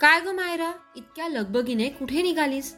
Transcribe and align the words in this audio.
काय 0.00 0.20
ग 0.20 0.28
मायरा? 0.28 0.72
इतक्या 0.96 1.28
लगबगीने 1.28 1.88
कुठे 1.88 2.22
निघालीस? 2.22 2.76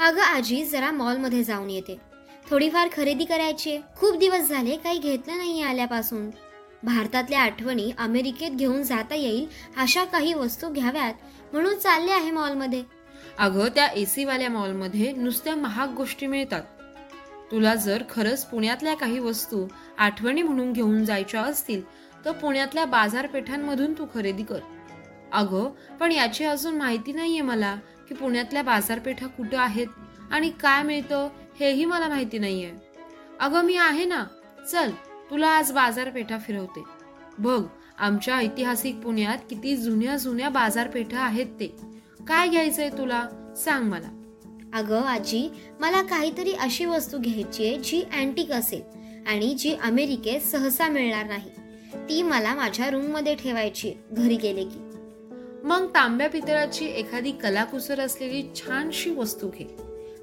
अगं 0.00 0.20
आजी 0.20 0.64
जरा 0.64 0.90
मॉलमध्ये 0.90 1.44
जाऊन 1.44 1.70
येते. 1.70 2.00
थोडीफार 2.50 2.88
खरेदी 2.92 3.24
करायची. 3.24 3.78
खूप 3.96 4.16
दिवस 4.16 4.48
झाले 4.48 4.76
काही 4.76 4.98
घेतलं 4.98 5.36
नाही 5.36 5.62
आल्यापासून. 5.62 6.30
भारतातल्या 6.82 7.40
आठवणी 7.40 7.92
अमेरिकेत 7.98 8.50
घेऊन 8.50 8.82
जाता 8.82 9.14
येईल 9.14 9.46
अशा 9.76 10.04
काही 10.04 10.34
वस्तू 10.34 10.68
घ्याव्यात. 10.68 11.14
म्हणून 11.52 11.74
चालले 11.74 12.12
आहे 12.12 12.30
मॉलमध्ये. 12.30 12.82
अगं 13.38 13.68
त्या 13.68 13.86
एसी 13.86 14.24
वाल्या 14.24 14.50
मॉलमध्ये 14.50 15.12
नुसत्या 15.12 15.56
महाग 15.56 15.94
गोष्टी 15.94 16.26
मिळतात. 16.26 16.62
तुला 17.50 17.74
जर 17.74 18.02
खरंच 18.10 18.44
पुण्यातल्या 18.44 18.94
काही 18.94 19.18
वस्तू 19.18 19.66
आठवणी 19.98 20.42
म्हणून 20.42 20.72
घेऊन 20.72 21.04
जायच्या 21.04 21.42
असतील 21.42 21.82
तर 22.24 22.32
पुण्यातल्या 22.32 22.84
बाजारपेठांमधून 22.84 23.92
तू 23.92 24.06
खरेदी 24.14 24.42
कर. 24.42 24.58
अगं 25.32 25.70
पण 26.00 26.12
याची 26.12 26.44
अजून 26.44 26.74
माहिती 26.74 27.12
नाहीये 27.12 27.40
मला 27.40 27.76
की 28.08 28.14
पुण्यातल्या 28.14 28.62
बाजारपेठा 28.62 29.26
कुठं 29.26 29.58
आहेत 29.58 29.86
आणि 30.30 30.50
काय 30.50 30.82
मिळतं 30.82 31.28
हेही 31.60 31.84
मला 31.84 32.08
माहिती 32.08 32.38
नाहीये. 32.38 32.72
अगं 33.40 33.64
मी 33.64 33.76
आहे 33.76 34.04
ना. 34.04 34.24
चल 34.70 34.90
तुला 35.30 35.48
आज 35.48 35.72
बाजारपेठा 35.72 36.38
फिरवते. 36.38 36.84
बघ 37.38 37.64
आमच्या 37.98 38.36
ऐतिहासिक 38.36 38.96
पुण्यात 38.96 39.38
किती 39.50 39.76
जुन्या 39.76 40.16
जुन्या 40.16 40.48
बाजारपेठा 40.48 41.20
आहेत 41.20 41.46
ते. 41.46 41.66
काय 42.28 42.48
घ्यायचंय 42.48 42.88
तुला? 42.88 43.28
सांग 43.56 43.84
मला. 43.84 44.16
अगं 44.74 45.00
आजी 45.00 45.48
मला 45.80 46.02
काहीतरी 46.02 46.52
अशी 46.52 46.84
वस्तू 46.84 47.18
घ्यायची 47.18 47.66
आहे 47.66 47.76
जी 47.76 48.02
अँटिक 48.02 48.50
असेल 48.50 48.82
आणि 49.28 49.54
जी 49.54 49.74
अमेरिकेत 49.82 50.40
सहसा 50.40 50.88
मिळणार 50.88 51.26
नाही. 51.26 51.50
ती 51.94 52.22
मला 52.22 52.54
माझ्या 52.54 52.90
रूममध्ये 52.90 53.34
ठेवायची 53.34 53.88
आहे, 53.88 54.14
घरी 54.14 54.36
गेले 54.36 54.64
की. 54.64 54.89
मग 55.64 55.86
तांब्या 55.86 56.28
पितळाची 56.28 56.86
एखादी 56.86 57.32
कलाकुसर 57.32 58.00
असलेली 58.00 58.42
छानशी 58.56 59.10
वस्तू 59.10 59.48
घे. 59.48 59.76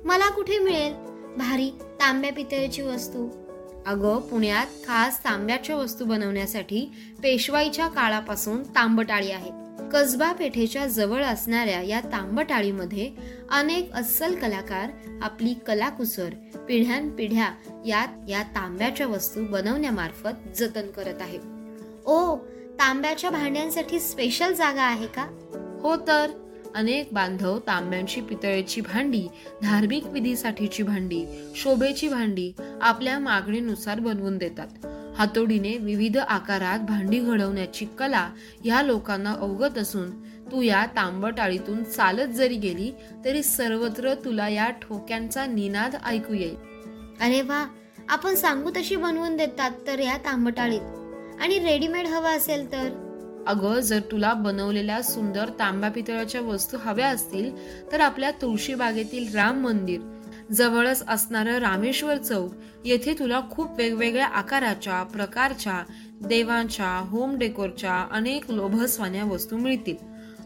मला 0.03 0.29
कुठे 0.29 0.59
मिळेल? 0.59 0.93
भारी 1.37 1.69
तांब्या 1.99 2.33
पितळेची 2.33 2.81
वस्तू. 2.81 3.29
अगं 3.85 4.19
पुण्यात 4.19 4.65
खास 4.87 5.19
तांब्याच्या 5.19 5.75
वस्तू 5.75 6.05
बनवण्यासाठी 6.05 6.91
पेशवाईच्या 7.23 7.87
काळापासून 7.87 8.63
तांबटाळी 8.63 9.31
आहे 9.31 9.51
कसबा 9.91 10.31
पेठेच्या 10.31 10.87
जवळ 10.87 11.23
असणाऱ्या 11.23 11.81
या 11.81 11.99
तांबटाळीमध्ये 11.99 13.11
अनेक 13.51 13.91
अस्सल 13.93 14.35
कलाकार 14.35 14.91
आपली 15.21 15.53
कलाकुसर 15.53 16.29
पिढ्यानपिढ्या 16.67 17.49
यात 17.85 18.29
या 18.29 18.43
तांब्याच्या 18.43 19.07
वस्तू 19.07 19.45
बनवण्यामार्फत 19.45 20.57
जतन 20.57 20.87
करत 20.87 21.21
आहे 21.21 21.39
ओ 22.05 22.35
तांब्याच्या 22.79 23.29
भांड्यांसाठी 23.29 23.99
स्पेशल 23.99 24.53
जागा 24.53 24.81
आहे 24.81 25.07
का? 25.07 25.27
हो 25.83 25.95
तर. 25.95 26.31
अनेक 26.75 27.09
बांधव 27.11 27.59
तांब्यांची 27.59 28.21
पितळेची 28.21 28.81
भांडी 28.81 29.27
धार्मिक 29.61 30.05
विधीसाठीची 30.05 30.83
भांडी 30.83 31.25
शोभेची 31.55 32.07
भांडी 32.07 32.53
आपल्या 32.81 33.19
मागणीनुसार 33.19 33.99
बनवून 33.99 34.37
देतात. 34.37 34.85
हातोडीने 35.17 35.77
विविध 35.77 36.17
आकारात 36.17 36.79
भांडी 36.79 37.19
घडवण्याची 37.19 37.85
कला 37.85 38.29
या 38.65 38.81
लोकांना 38.81 39.31
अवगत 39.31 39.77
असून 39.77 40.11
तू 40.51 40.61
या 40.61 40.85
तांबटाळीतून 40.85 41.83
चालत 41.83 42.27
जरी 42.27 42.55
गेली 42.55 42.91
तरी 43.25 43.43
सर्वत्र 43.43 44.13
तुला 44.13 44.49
या 44.49 44.69
ठोक्यांचा 44.69 45.45
निनाद 45.45 45.95
ऐकू 46.05 46.33
येईल. 46.33 46.55
अरे 47.21 47.41
वा 47.41 47.67
आपण 48.09 48.35
सांगू 48.35 48.69
तशी 48.69 48.95
बनवून 48.95 49.37
देतात 49.37 49.71
तर 49.87 49.99
या 49.99 50.17
तांबटाळीत. 50.17 51.06
आणि 51.41 51.59
रेडीमेड 51.59 52.07
हवा 52.07 52.29
असेल 52.29 52.71
तर? 52.71 52.89
अगं 53.47 53.79
जर 53.79 53.99
तुला 53.99 54.33
बनवलेल्या 54.33 55.01
सुंदर 55.01 55.49
तांब्या 55.59 55.89
पितळाच्या 55.89 56.41
वस्तू 56.41 56.77
हव्या 56.81 57.07
असतील 57.07 57.51
तर 57.91 57.99
आपल्या 57.99 58.31
तुळशी 58.31 58.75
बागेतील 58.75 59.35
राम 59.35 59.59
मंदिर 59.59 60.01
जवळच 60.51 61.03
असणारं 61.07 61.57
रामेश्वर 61.57 62.17
चौक 62.17 62.53
येथे 62.85 63.13
तुला 63.13 63.41
खूप 63.51 63.77
वेगवेगळ्या 63.77 64.27
आकाराच्या 64.27 65.03
प्रकारच्या 65.03 65.83
देवांच्या 66.27 67.07
होम 67.09 67.37
डेकोरच्या 67.37 68.07
अनेक 68.11 68.51
लोभसवान्या 68.51 69.25
वस्तू 69.25 69.57
मिळतील. 69.57 69.95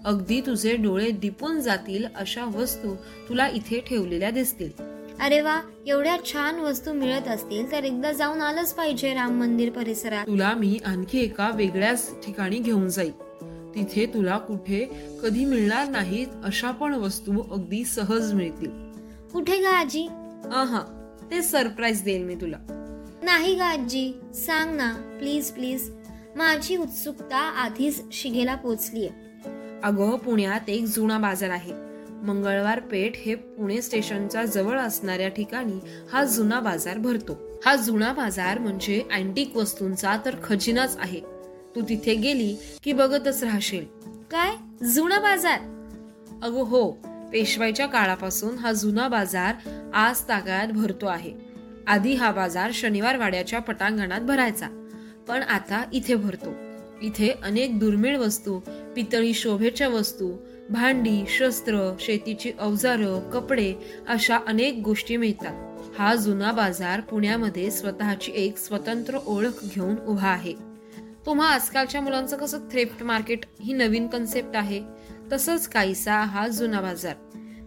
अगदी 0.06 0.42
तुझे 0.42 0.76
डोळे 0.76 1.12
दिपून 1.12 1.60
जातील 1.60 2.06
अशा 2.16 2.46
वस्तू 2.46 2.96
तुला 3.30 3.48
इथे 3.48 3.80
ठेवलेल्या 3.80 4.32
दिसतील. 4.32 4.91
अरे 5.22 5.40
वा 5.42 5.60
एवढ्या 5.88 6.16
छान 6.26 6.60
वस्तू 6.60 6.94
मिळत 6.94 7.28
असतील 7.28 7.72
तर 7.72 7.84
एकदा 7.84 8.12
जाऊन 8.12 8.42
आलंच 8.42 8.74
पाहिजे 8.74 9.14
राम 9.14 9.34
मंदिर 9.40 9.70
परिसरात. 9.70 10.26
तुला 10.28 10.54
मी 10.54 10.80
आणखी 10.86 11.20
एका 11.20 11.50
वेगळ्याच 11.56 12.10
ठिकाणी 12.26 12.60
घेऊन 12.60 12.88
जाईल 12.88 13.12
तिथे 13.76 14.06
तुला 14.06 14.38
कुठे 14.38 14.80
कधी 15.24 15.46
मिळणार 15.46 15.88
नाहीत 15.88 16.28
अशा 16.44 16.72
पण 16.72 16.94
वस्तू 16.94 17.42
अगदी 17.52 17.84
सहज 17.86 18.34
मिळतील. 18.34 18.70
कुठे 19.34 19.58
गा 19.58 19.76
आजी? 19.80 20.06
हा 20.46 20.82
ते 21.32 21.42
सरप्राईज 21.42 22.04
देईल 22.04 22.24
मी 22.24 22.36
तुला. 22.36 22.58
नाही 23.24 23.56
गा 23.56 23.66
आजी 23.66 24.12
सांग 24.36 24.76
ना 24.76 24.92
प्लीज 25.20 25.52
प्लीज. 25.52 25.90
माझी 26.36 26.78
उत्सुकता 26.78 27.38
आधीच 27.38 28.02
शिगेला 28.12 28.56
पोचलीये. 28.56 29.10
अगं 29.84 30.18
पुण्यात 30.18 30.70
एक 30.70 30.86
जुना 30.86 31.18
बाजार 31.18 31.50
आहे. 31.50 31.91
मंगळवार 32.22 32.80
पेठ 32.80 33.18
हे 33.18 33.36
पुणे 33.36 33.82
स्टेशनच्या 33.82 34.46
जवळ 34.46 34.80
असणाऱ्या 34.80 35.28
ठिकाणी 35.28 35.80
हा 36.14 36.24
जुना 36.24 36.60
बाजार 36.60 36.98
भरतो. 36.98 37.38
हा 37.66 37.76
जुना 37.76 38.14
बाजार 38.14 38.60
म्हणजे 38.60 39.04
अँटिक 39.12 39.58
वस्तूंचा 39.58 40.18
तर 40.26 40.36
खजिनाच 40.44 40.98
आहे. 41.00 41.22
तू 41.76 41.82
तिथे 41.90 42.16
गेली 42.16 42.56
की 42.84 42.94
बघतच 42.94 43.44
राहशील. 43.44 43.86
काय? 44.32 44.56
जुना 44.86 45.20
बाजार? 45.20 45.60
अगो 46.44 46.64
हो 46.64 46.92
पेशवाईच्या 47.32 47.86
काळापासून 47.86 48.58
हा 48.58 48.72
जुना 48.72 49.08
बाजार 49.08 49.56
आज 49.94 50.22
तागायत 50.22 50.70
भरतो 50.70 51.06
आहे. 51.06 51.34
आधी 51.88 52.14
हा 52.14 52.32
बाजार 52.32 52.72
शनिवार 52.74 53.18
वाड्याच्या 53.18 53.60
पटांगणात 53.60 54.22
भरायचा 54.22 54.68
पण 55.28 55.44
आता 55.44 55.84
इथे 55.94 56.16
भरतो. 56.16 56.54
इथे 57.02 57.34
अनेक 57.44 57.80
दुर्मिळ 57.80 58.18
वस्तू 58.18 58.60
पितळी 58.96 59.34
शोभेच्या 59.34 59.88
वस्तू 59.88 60.32
भांडी 60.72 61.24
शस्त्र 61.28 61.96
शेतीची 62.00 62.52
अवजारं 62.60 63.30
कपडे 63.30 63.74
अशा 64.08 64.38
अनेक 64.48 64.82
गोष्टी 64.84 65.18
मिळतात. 65.18 65.80
हा 66.00 66.16
जुना 66.16 66.52
बाजार 66.52 67.02
पुण्यामध्ये 67.02 67.72
स्वतःची 67.72 68.32
एक 68.36 68.58
स्वतंत्र 68.58 69.18
ओळख 69.26 69.64
घेऊन 69.64 69.96
उभा 70.08 70.28
आहे. 70.28 70.54
तुम्हा 71.26 71.50
आजकालच्या 71.50 72.02
मुलांचं 72.02 72.38
कसं 72.38 72.58
थ्रिफ्ट 72.72 73.04
मार्केट 73.04 73.40
ही 73.62 73.74
नवीन 73.74 74.08
कन्सेप्ट 74.08 74.56
आहे? 74.56 74.82
तसंच 75.32 75.68
काहीसा 75.68 76.14
हा 76.14 76.48
जुना 76.48 76.82
बाजार. 76.82 77.16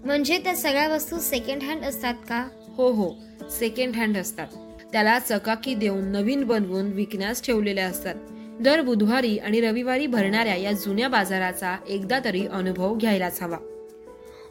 म्हणजे 0.05 0.39
त्या 0.39 0.57
सगळ्या 0.57 0.89
वस्तू 0.89 1.19
सेकंड 1.19 1.63
हँड 1.63 1.83
असतात 1.83 2.15
का? 2.15 2.49
हो 2.77 2.93
हो. 2.93 3.15
सेकंड 3.51 3.97
हँड 3.97 4.17
असतात. 4.17 4.47
त्याला 4.93 5.19
चकाकी 5.19 5.75
देऊन 5.75 6.05
नवीन 6.05 6.45
बनवून 6.45 6.93
विकण्यास 6.93 7.43
ठेवलेल्या 7.43 7.87
असतात. 7.87 8.15
दर 8.61 8.81
बुधवारी 8.81 9.39
आणि 9.39 9.61
रविवारी 9.61 10.07
भरणाऱ्या 10.07 10.57
या 10.57 10.73
जुन्या 10.73 11.09
बाजाराचा 11.09 11.77
एकदा 11.89 12.19
तरी 12.25 12.47
अनुभव 12.47 12.95
घ्यायलाच 12.95 13.43
हवा. 13.43 13.57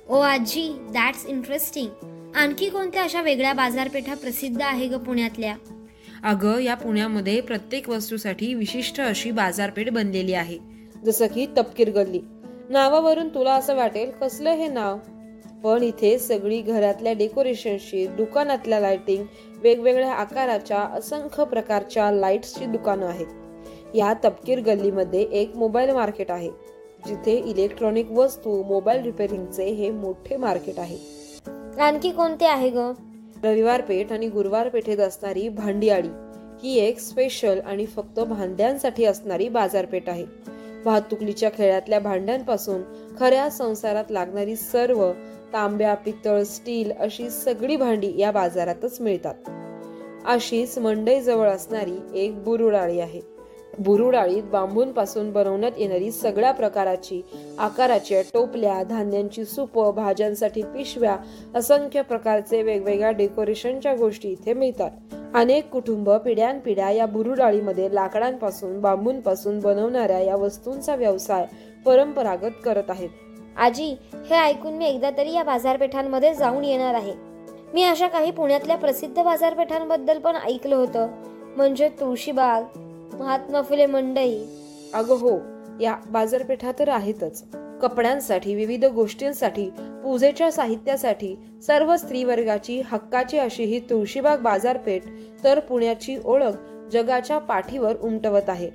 ओ 0.10 0.20
आजी 0.20 0.74
दॅट्स 0.94 1.26
इंटरेस्टिंग 1.26 1.88
आणखी 2.36 2.70
कोणत्या 2.70 3.04
अशा 3.04 3.22
वेगळ्या 3.22 3.54
बाजारपेठा 3.54 4.14
प्रसिद्ध 4.14 4.62
आहे 4.62 4.88
ग 4.88 4.98
पुण्यातल्या? 4.98 5.56
अगं 6.24 6.60
या 6.60 6.76
पुण्यामध्ये 6.76 7.42
प्रत्येक 7.42 7.90
वस्तूसाठी 7.90 8.54
विशिष्ट 8.54 9.02
अशी 9.02 9.32
बाजारपेठ 9.32 9.90
बनलेली 9.90 10.34
आहे 10.34 10.60
जसं 11.06 11.28
की 11.28 11.46
तपकीर 11.46 11.90
गल्ली. 11.90 12.22
नावावरून 12.70 13.30
तुला 13.30 13.54
असं 13.54 13.76
वाटेल 13.76 14.12
कसलं 14.12 14.50
हे 14.50 14.68
नाव? 14.68 14.98
पण 15.64 15.84
इथे 15.84 16.20
सगळी 16.20 16.62
घरातल्या 16.62 17.14
डेकोरेशनची 17.14 18.08
दुकानातल्या 18.08 18.80
लाइटिंग 18.80 19.26
वेगवेगळ्या 19.58 20.14
आकाराच्या 20.14 20.80
असंख्य 20.80 21.46
प्रकारच्या 21.46 22.12
लाईट्सची 22.12 22.66
दुकानं 22.66 23.06
आहेत. 23.06 23.28
या 23.96 24.14
तपकीर 24.14 24.60
गल्लीमध्ये 24.60 25.22
एक 25.22 25.56
मोबाईल 25.56 25.90
मार्केट 25.90 26.32
आहे 26.32 26.50
जिथे 27.08 27.38
इलेक्ट्रॉनिक 27.38 28.12
वस्तू 28.12 28.64
मोबाईल 28.64 29.02
रिपेअरिंगचे 29.02 29.66
हे 29.66 29.92
मोठे 29.92 30.38
मार्केट 30.38 30.80
आहे. 30.80 30.98
आणखी 31.82 32.12
कोणते 32.12 32.46
आहे 32.46 32.70
ग? 32.70 32.78
रविवार 33.44 33.82
पेठ 33.82 34.12
आणि 34.12 34.28
गुरुवार 34.28 34.70
पेठेत 34.70 34.98
असणारी 34.98 35.50
भांडियाळी 35.50 36.08
ही 36.64 36.80
एक 36.80 37.00
स्पेशल 37.00 37.60
आणि 37.60 37.86
फक्त 37.86 38.20
भांड्यांसाठी 38.20 39.06
असणारी 39.06 39.50
बाजारपेठ 39.50 40.10
आहे. 40.10 40.26
वाहतुकीच्या 40.86 41.50
खेळातल्या 41.50 42.00
भांड्यांपासून 42.00 42.82
खऱ्या 43.20 43.50
संसारात 43.50 44.06
लागणारी 44.10 44.56
सर्व 44.56 45.12
तांब्या 45.54 45.94
पितळ 45.94 46.44
स्टील 46.44 46.92
अशी 46.92 47.30
सगळी 47.30 47.76
भांडी 47.76 48.14
या 48.18 48.32
बाजारातच 48.32 49.02
मिळतात. 49.02 49.36
अशीच 50.26 50.78
मंडई 50.78 51.22
जवळ 51.22 51.48
असणारी 51.48 52.26
एक 52.26 52.44
बुरुडाळी 52.44 53.00
आहे. 53.00 53.33
बुरुडाळीत 53.80 54.44
बांबूंपासून 54.44 55.32
बनवण्यात 55.32 55.72
येणारी 55.78 56.12
सगळ्या 56.12 56.52
प्रकाराची 56.52 57.22
आकाराच्या 57.60 58.22
टोपल्या 58.22 58.84
धान्यांची 58.84 59.46
सुप 59.46 59.80
भाज्यांसाठी 59.90 60.62
पिशव्या 60.62 61.18
असंख्य 61.56 62.02
प्रकारचे 62.02 62.64
वेगवेगळ्या 62.64 63.12
डेकोरेशनच्या 63.12 63.96
गोष्टी 63.96 64.30
इथे 64.30 64.54
मिळतात. 64.54 64.92
अनेक 65.34 65.70
कुटुंब 65.70 66.10
पिढ्यानपिढ्या 66.10 66.92
या 66.92 67.06
बुरुडाळीमध्ये 67.06 67.96
लाकडांपासून 67.96 68.82
बांबूंपासून 68.82 69.60
बनवणाऱ्या 69.60 70.20
या 70.20 70.36
वस्तूंचा 70.36 70.96
व्यवसाय 70.96 71.46
परंपरागत 71.86 72.52
करत 72.66 72.90
आहेत. 72.90 73.10
आजी 73.58 73.96
हे 74.30 74.36
ऐकून 74.36 74.74
मी 74.74 74.86
एकदा 74.86 75.10
तरी 75.18 75.34
या 75.34 75.44
बाजारपेठांमध्ये 75.44 76.34
जाऊन 76.34 76.64
येणार 76.64 76.94
आहे. 76.94 77.14
मी 77.74 77.84
अशा 77.84 78.08
काही 78.08 78.32
पुण्यातल्या 78.32 78.78
प्रसिद्ध 78.78 79.24
बाजारपेठांबद्दल 79.24 80.20
पण 80.20 80.36
ऐकलं 80.36 80.76
होतं. 80.76 81.08
म्हणजे 81.56 81.90
तुळशीबाग 81.90 82.64
महात्मा 83.20 83.62
फुले 83.62 83.86
मंडई. 83.86 84.46
अगं 84.94 85.16
हो 85.16 85.38
या 85.82 85.96
बाजारपेठा 86.10 86.72
तर 86.80 86.90
आहेतच. 86.90 87.44
कपड्यांसाठी 87.82 88.56
विविध 88.56 88.86
गोष्टींसाठी 88.86 89.70
पूजेच्या 90.04 90.52
साहित्यासाठी 90.52 91.36
सर्व 91.68 91.96
स्त्री 91.98 92.24
वर्गाची 92.24 92.82
हक्काची 92.86 93.38
अशी 93.38 93.64
ही 93.64 93.80
तुळशीबाग 93.80 94.38
बाजारपेठ 94.38 95.04
तर 95.44 95.60
पुण्याची 95.60 96.18
ओळख 96.26 96.90
जगाच्या 96.92 97.38
पाठीवर 97.38 97.96
उमटवत 98.02 98.50
आहे. 98.50 98.70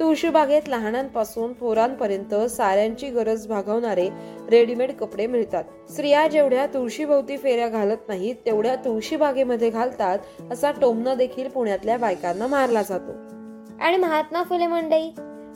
तुळशीबागेत 0.00 0.68
लहानांपासून 0.68 1.52
पोरांपर्यंत 1.52 2.34
साऱ्यांची 2.34 3.08
गरज 3.08 3.46
भागवणारे 3.46 4.08
रेडीमेड 4.50 4.92
कपडे 4.92 5.26
मिळतात. 5.26 5.64
स्त्रिया 5.90 6.28
जेवढ्या 6.28 6.66
तुळशीभोवती 6.66 7.36
फेऱ्या 7.36 7.68
घालत 7.68 8.08
नाहीत 8.08 8.34
तेवढ्या 8.46 8.76
तुळशीबागेमध्ये 8.76 9.70
घालतात 9.70 10.18
असा 10.50 10.70
टोमणा 10.70 11.14
देखील 11.14 11.48
पुण्यातल्या 11.48 11.96
बायकांना 11.96 12.46
मारला 12.46 12.82
जातो. 12.82 13.35
आणि 13.80 13.96
महात्मा 13.96 14.42
फुले 14.42 14.66
मंडई. 14.66 15.10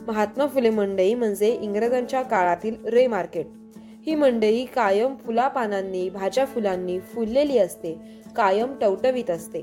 महात्मा 0.09 0.47
फुले 0.47 0.71
मंडई 0.71 1.15
म्हणजे 1.15 1.59
इंग्रजांच्या 1.63 2.23
काळातील 2.23 2.85
रे 2.85 3.07
मार्केट. 3.07 3.47
ही 4.07 4.15
मंडई 4.15 4.65
कायम 4.65 5.15
फुला 5.17 5.49
पानांनी 5.49 6.09
भाज्या 6.11 6.45
फुलांनी 6.45 7.01
फुललेली 7.01 7.59
असते 7.59 7.99
कायम 8.37 8.75
टवटवीत 8.81 9.31
असते. 9.31 9.63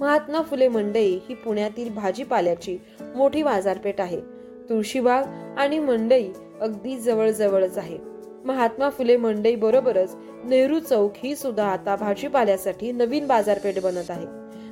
महात्मा 0.00 0.42
फुले 0.42 0.68
मंडई 0.68 1.18
ही 1.28 1.34
पुण्यातील 1.34 1.94
भाजीपाल्याची 1.94 2.78
मोठी 3.16 3.42
बाजारपेठ 3.42 4.00
आहे. 4.00 4.20
तुळशीबाग 4.68 5.24
आणि 5.58 5.78
मंडई 5.78 6.28
अगदी 6.60 6.96
जवळजवळच 6.96 7.78
आहे. 7.78 7.98
महात्मा 8.44 8.90
फुले 8.90 9.16
मंडई 9.16 9.54
बरोबरच 9.54 10.16
नेहरू 10.44 10.78
चौक 10.78 11.12
ही 11.16 11.36
सुद्धा 11.36 11.66
आता 11.66 11.96
भाजीपाल्यासाठी 11.96 12.92
नवीन 12.92 13.26
बाजारपेठ 13.26 13.82
बनत 13.82 14.10
आहे. 14.10 14.26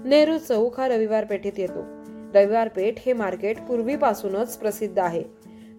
नेहरू 0.08 0.38
चौक 0.38 0.80
हा 0.80 0.88
रविवार 0.88 1.24
पेठेत 1.24 1.58
येतो. 1.58 1.95
रविवार 2.36 2.68
पेठ 2.68 2.94
हे 3.06 3.12
मार्केट 3.12 3.60
पूर्वीपासूनच 3.60 4.56
प्रसिद्ध 4.56 4.98
आहे. 4.98 5.22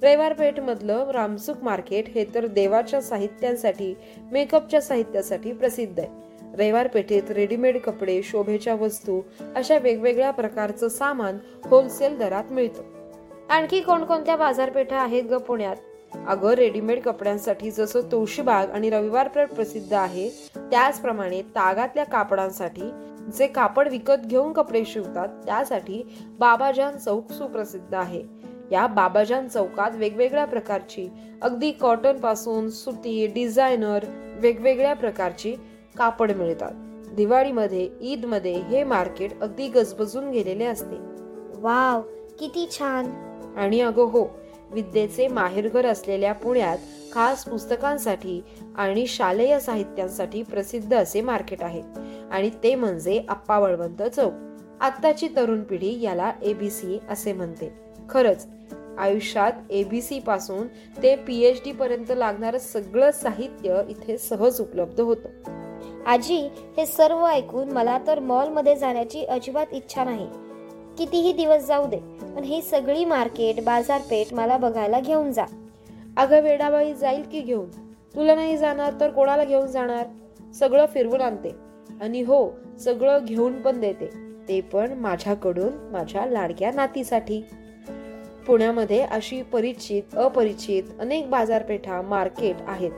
रविवार 0.03 0.33
पेठ 0.33 0.59
मधलं 0.59 1.09
रामसुख 1.09 1.53
मार्केट 1.61 2.09
हे 2.09 2.25
तर 2.35 2.45
देवाच्या 2.45 3.01
साहित्यांसाठी 3.01 3.93
मेकअपच्या 4.31 4.81
साहित्यासाठी 4.81 5.51
प्रसिद्ध 5.51 5.99
आहे. 5.99 6.09
रविवार 6.53 6.87
पेठेत 6.87 7.31
रेडीमेड 7.31 7.81
कपडे 7.81 8.21
शोभेच्या 8.23 8.75
वस्तू 8.75 9.21
अशा 9.55 9.77
वेगवेगळ्या 9.77 10.31
प्रकारचं 10.31 10.87
सामान 10.87 11.37
होलसेल 11.65 12.17
दरात 12.17 12.51
मिळतं. 12.51 12.83
आणखी 13.49 13.81
कोणकोणत्या 13.81 14.35
बाजारपेठा 14.35 14.97
आहेत 14.97 15.23
ग 15.23 15.37
पुण्यात? 15.37 15.75
अगं 16.27 16.49
रेडीमेड 16.49 17.01
कपड्यांसाठी 17.01 17.71
जसं 17.71 18.01
तुळशीबाग 18.11 18.69
आणि 18.69 18.89
रविवार 18.89 19.27
पेठ 19.27 19.49
प्रसिद्ध 19.49 19.93
आहे 19.93 20.29
त्याचप्रमाणे 20.57 21.41
तागातल्या 21.41 22.05
कापडांसाठी 22.05 22.89
जे 23.31 23.47
कापड 23.47 23.89
विकत 23.89 24.25
घेऊन 24.25 24.53
कपडे 24.53 24.83
शिवतात 24.85 25.27
त्यासाठी 25.45 26.03
बाबाजान 26.39 26.97
चौक 26.97 27.31
सुप्रसिद्ध 27.31 27.95
आहे. 27.95 28.23
या 28.71 28.87
बाबाजान 28.87 29.47
चौकात 29.47 29.91
वेगवेगळ्या 29.95 30.45
प्रकारची 30.45 31.07
अगदी 31.41 31.71
कॉटनपासून 31.71 32.69
सुती 32.69 33.27
डिझायनर 33.27 34.05
वेगवेगळ्या 34.39 34.93
प्रकारची 34.93 35.55
कापड 35.97 36.31
मिळतात. 36.31 36.71
दिवाळीमध्ये 37.15 37.89
ईदमध्ये 38.01 38.53
हे 38.53 38.83
मार्केट 38.83 39.41
अगदी 39.41 39.67
गजबजून 39.67 40.29
गेलेले 40.29 40.65
असते. 40.65 40.95
वाव 41.61 42.01
किती 42.39 42.67
छान! 42.71 43.05
आणि 43.57 43.81
अगं 43.81 44.03
हो 44.03 44.27
विद्येचे 44.71 45.27
माहेरघर 45.27 45.85
असलेल्या 45.85 46.33
पुण्यात 46.33 46.77
खास 47.13 47.45
पुस्तकांसाठी 47.45 48.41
आणि 48.75 49.07
शालेय 49.07 49.59
साहित्यांसाठी 49.59 50.43
प्रसिद्ध 50.43 50.93
असे 50.93 51.21
मार्केट 51.21 51.63
आहे. 51.63 51.81
आणि 52.31 52.49
ते 52.63 52.75
म्हणजे 52.75 53.23
आप्पा 53.29 53.59
बळवंत 53.59 54.03
चौक. 54.03 54.33
आत्ताची 54.81 55.27
तरुण 55.35 55.63
पिढी 55.63 56.01
याला 56.01 56.31
एबीसी 56.41 56.99
असे 57.09 57.33
म्हणते. 57.33 57.73
खरंच 58.09 58.47
आयुष्यात 58.97 59.51
एबीसी 59.69 60.19
पासून 60.19 60.67
ते 61.03 61.15
पीएच 61.15 61.61
डी 61.65 61.71
पर्यंत 61.71 62.05
लागणारं 62.09 62.57
सगळं 62.57 63.11
साहित्य 63.11 63.81
इथे 63.89 64.17
सहज 64.17 64.61
उपलब्ध 64.61 65.01
होतं. 65.01 65.29
आजी 66.05 66.49
हे 66.77 66.85
सर्व 66.85 67.25
ऐकून 67.25 67.71
मला 67.71 67.99
तर 68.07 68.19
मॉलमध्ये 68.19 68.75
जाण्याची 68.75 69.25
अजिबात 69.25 69.65
इच्छा 69.71 70.03
नाही. 70.03 70.27
कितीही 70.97 71.33
दिवस 71.33 71.67
जाऊ 71.67 71.87
दे 71.87 71.97
पण 72.21 72.43
ही 72.43 72.61
सगळी 72.61 73.05
मार्केट 73.05 73.63
बाजारपेठ 73.63 74.33
मला 74.33 74.57
बघायला 74.57 74.99
घेऊन 74.99 75.31
जा. 75.31 75.45
अगं 76.17 76.41
वेडाबाई 76.41 76.93
जाईल 76.93 77.23
की 77.31 77.41
घेऊन? 77.41 77.69
तुला 78.15 78.35
नाही 78.35 78.57
जाणार 78.57 78.93
तर 78.99 79.09
कोणाला 79.09 79.43
घेऊन 79.43 79.67
जाणार? 79.67 80.05
सगळं 80.53 80.85
फिरवून 80.85 81.21
आणते. 81.21 81.66
आणि 82.01 82.21
हो 82.21 82.49
सगळं 82.79 83.25
घेऊन 83.25 83.61
पण 83.61 83.79
देते. 83.79 84.09
ते 84.47 84.61
पण 84.61 84.93
माझ्याकडून 84.93 85.73
माझ्या 85.91 86.25
लाडक्या 86.25 86.71
नातीसाठी. 86.71 87.45
पुण्यामध्ये 88.47 89.01
अशी 89.01 89.41
परिचित 89.41 90.15
अपरिचित 90.15 90.83
अनेक 90.99 91.29
बाजारपेठा 91.29 92.01
मार्केट 92.01 92.55
आहेत. 92.67 92.91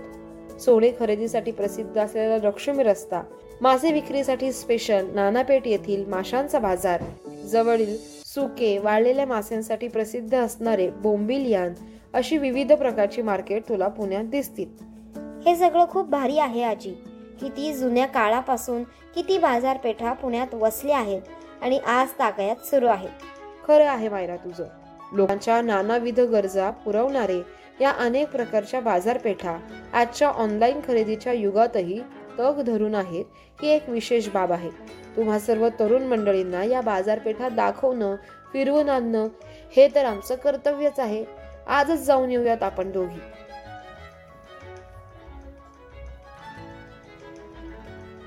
सोने 0.62 0.91
खरेदीसाठी 1.00 1.51
प्रसिद्ध 1.51 1.97
असलेला 1.97 2.38
लक्ष्मी 2.38 2.83
रस्ता 2.83 3.21
मासे 3.62 3.91
विक्रीसाठी 3.91 4.51
स्पेशल 4.51 5.07
नानापेठ 5.13 5.68
येथील 5.68 6.06
माशांचा 6.06 6.59
बाजार 6.59 7.03
जवळील 7.45 7.97
सुके 8.25 8.77
वाळलेल्या 8.77 9.25
माशांसाठी 9.25 9.88
प्रसिद्ध 9.88 10.36
असणारे 10.36 10.89
बोंबिलियान 10.89 11.74
अशी 12.13 12.38
विविध 12.38 12.74
प्रकारची 12.74 13.21
मार्केट 13.21 13.63
तुला 13.69 13.88
पुण्यात 13.88 14.24
दिसतील. 14.24 14.68
हे 15.45 15.56
सगळं 15.56 15.88
खूप 15.88 16.09
भारी 16.09 16.38
आहे 16.38 16.63
आजी. 16.63 16.94
किती 17.41 17.74
जुन्या 17.74 18.06
काळापासून 18.06 18.83
किती 19.15 19.38
बाजारपेठा 19.38 20.13
पुण्यात 20.13 20.53
वसल्या 20.53 20.97
आहेत 20.97 21.21
आणि 21.62 21.77
आज 21.77 22.07
ताकयात 22.19 22.65
सुरू 22.65 22.88
आहेत 22.88 23.09
खरं 23.68 23.86
आहे 23.86 24.09
मायरा 24.09 24.36
तुझं. 24.36 24.65
लोकांच्या 25.13 25.62
नानाविध 25.62 26.19
गरजा 26.19 26.69
पुरवणारे 26.69 27.41
या 27.81 27.91
अनेक 27.91 28.31
प्रकारच्या 28.31 28.80
बाजारपेठा 28.80 29.57
आजच्या 29.94 30.27
ऑनलाईन 30.27 30.80
खरेदीच्या 30.88 31.33
युगातही 31.33 32.01
तग 32.39 32.62
धरून 32.62 32.95
आहेत 32.95 33.25
ही 33.62 33.69
एक 33.69 33.89
विशेष 33.89 34.30
बाब 34.30 34.51
आहे. 34.51 34.69
तुम्हा 35.15 35.39
सर्व 35.39 35.68
तरुण 35.69 36.03
मंडळींना 36.03 36.63
या 36.63 36.81
बाजारपेठा 36.81 37.50
दाखवणं 37.50 38.15
फिरवून 38.53 38.89
आणणं 38.89 39.27
हे 39.75 39.88
तर 39.95 40.06
आमचं 40.06 40.36
कर्तव्यच 40.36 41.00
आहे. 41.00 41.25
आजच 41.68 42.00
जाऊन 42.00 42.31
येऊयात 42.31 42.63
आपण 42.63 42.91
दोघी. 42.91 43.19